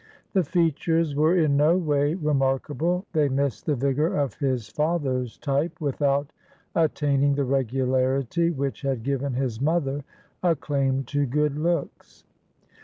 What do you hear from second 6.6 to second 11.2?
attaining the regularity which had given his mother a claim